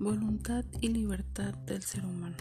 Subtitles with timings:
[0.00, 2.34] Voluntad y libertad del ser humano.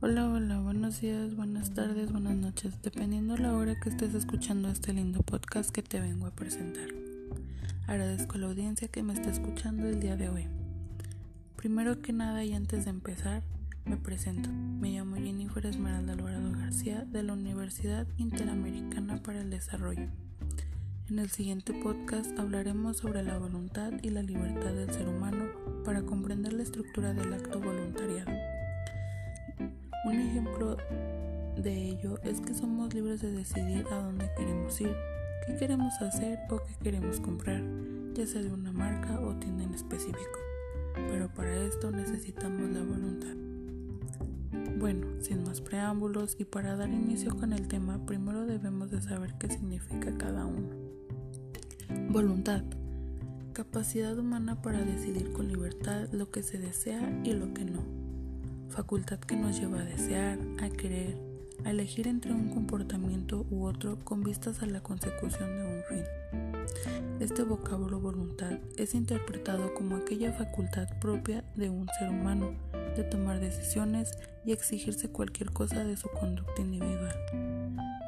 [0.00, 4.92] Hola, hola, buenos días, buenas tardes, buenas noches, dependiendo la hora que estés escuchando este
[4.92, 6.86] lindo podcast que te vengo a presentar.
[7.88, 10.46] Agradezco a la audiencia que me está escuchando el día de hoy.
[11.56, 13.42] Primero que nada y antes de empezar,
[13.84, 14.48] me presento.
[14.52, 20.06] Me llamo Jennifer Esmeralda Alvarado García de la Universidad Interamericana para el Desarrollo.
[21.08, 26.02] En el siguiente podcast hablaremos sobre la voluntad y la libertad del ser humano para
[26.02, 28.30] comprender la estructura del acto voluntariado.
[30.04, 30.76] Un ejemplo
[31.56, 34.94] de ello es que somos libres de decidir a dónde queremos ir,
[35.46, 37.62] qué queremos hacer o qué queremos comprar,
[38.14, 40.38] ya sea de una marca o tienda en específico.
[40.94, 43.36] Pero para esto necesitamos la voluntad.
[44.78, 49.34] Bueno, sin más preámbulos y para dar inicio con el tema, primero debemos de saber
[49.38, 50.70] qué significa cada uno.
[52.08, 52.62] Voluntad.
[53.52, 57.82] Capacidad humana para decidir con libertad lo que se desea y lo que no.
[58.68, 61.16] Facultad que nos lleva a desear, a querer,
[61.64, 66.04] a elegir entre un comportamiento u otro con vistas a la consecución de un fin.
[67.18, 72.52] Este vocablo voluntad es interpretado como aquella facultad propia de un ser humano
[72.96, 77.16] de tomar decisiones y exigirse cualquier cosa de su conducta individual.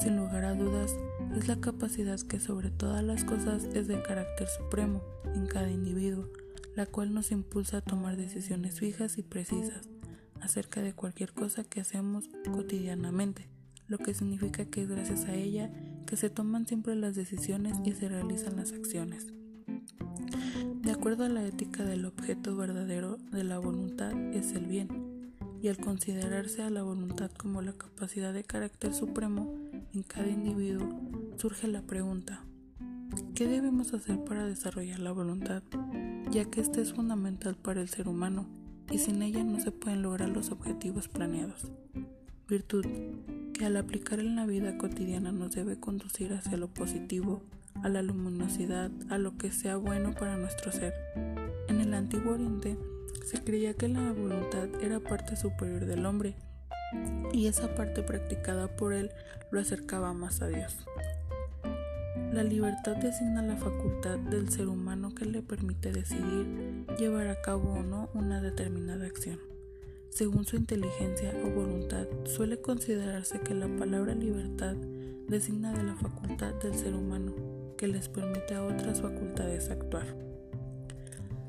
[0.00, 0.96] Sin lugar a dudas,
[1.36, 5.02] es la capacidad que sobre todas las cosas es de carácter supremo
[5.34, 6.28] en cada individuo,
[6.76, 9.88] la cual nos impulsa a tomar decisiones fijas y precisas
[10.40, 13.48] acerca de cualquier cosa que hacemos cotidianamente,
[13.88, 15.70] lo que significa que es gracias a ella
[16.06, 19.26] que se toman siempre las decisiones y se realizan las acciones.
[20.80, 25.07] De acuerdo a la ética del objeto verdadero de la voluntad es el bien,
[25.60, 29.54] y al considerarse a la voluntad como la capacidad de carácter supremo
[29.92, 30.88] en cada individuo,
[31.36, 32.44] surge la pregunta,
[33.34, 35.62] ¿qué debemos hacer para desarrollar la voluntad?
[36.30, 38.46] Ya que esta es fundamental para el ser humano
[38.90, 41.70] y sin ella no se pueden lograr los objetivos planeados.
[42.48, 42.86] Virtud
[43.52, 47.42] que al aplicar en la vida cotidiana nos debe conducir hacia lo positivo
[47.82, 50.94] a la luminosidad, a lo que sea bueno para nuestro ser.
[51.68, 52.78] En el antiguo Oriente
[53.28, 56.34] se creía que la voluntad era parte superior del hombre
[57.30, 59.10] y esa parte practicada por él
[59.50, 60.78] lo acercaba más a Dios.
[62.32, 67.74] La libertad designa la facultad del ser humano que le permite decidir llevar a cabo
[67.74, 69.38] o no una determinada acción.
[70.08, 74.74] Según su inteligencia o voluntad, suele considerarse que la palabra libertad
[75.28, 77.34] designa de la facultad del ser humano
[77.76, 80.27] que les permite a otras facultades actuar.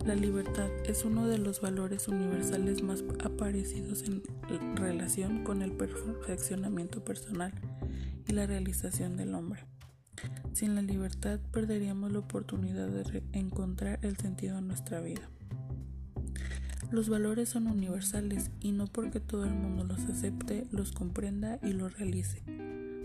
[0.09, 4.03] La libertad es uno de los valores universales más aparecidos
[4.49, 7.53] en relación con el perfeccionamiento personal
[8.27, 9.65] y la realización del hombre.
[10.51, 15.29] Sin la libertad perderíamos la oportunidad de encontrar el sentido de nuestra vida.
[16.89, 21.73] Los valores son universales y no porque todo el mundo los acepte, los comprenda y
[21.73, 22.41] los realice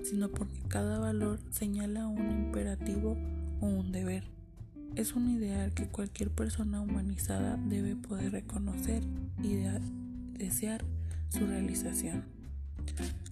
[0.04, 3.16] sino porque cada valor señala un imperativo
[3.60, 4.33] o un deber.
[4.96, 9.02] Es un ideal que cualquier persona humanizada debe poder reconocer
[9.42, 9.56] y
[10.38, 10.84] desear
[11.30, 12.22] su realización.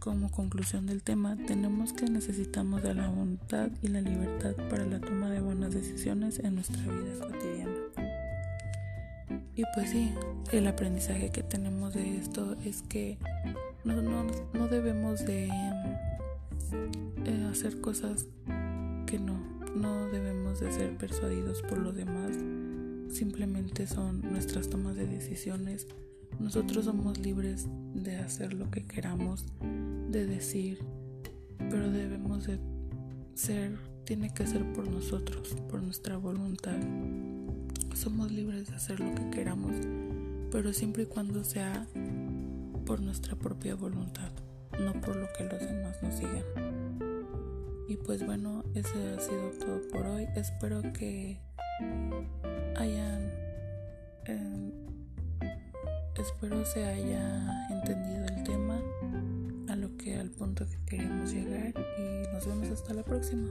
[0.00, 5.00] Como conclusión del tema, tenemos que necesitamos de la voluntad y la libertad para la
[5.00, 7.72] toma de buenas decisiones en nuestra vida cotidiana.
[9.54, 10.12] Y pues sí,
[10.50, 13.18] el aprendizaje que tenemos de esto es que
[13.84, 15.46] no, no, no debemos de
[17.24, 18.26] eh, hacer cosas
[19.06, 22.36] que no, no debemos de ser persuadidos por los demás,
[23.08, 25.86] simplemente son nuestras tomas de decisiones.
[26.38, 29.44] Nosotros somos libres de hacer lo que queramos,
[30.10, 30.78] de decir,
[31.70, 32.58] pero debemos de
[33.34, 36.78] ser, tiene que ser por nosotros, por nuestra voluntad.
[37.94, 39.72] Somos libres de hacer lo que queramos,
[40.50, 41.86] pero siempre y cuando sea
[42.86, 44.32] por nuestra propia voluntad
[44.80, 46.81] no por lo que los demás nos sigan.
[47.88, 50.26] Y pues bueno, ese ha sido todo por hoy.
[50.36, 51.40] Espero que
[52.76, 53.30] hayan...
[54.26, 54.72] Em,
[56.14, 58.80] espero se haya entendido el tema
[59.68, 63.48] a lo que al punto que queremos llegar y nos vemos hasta la próxima.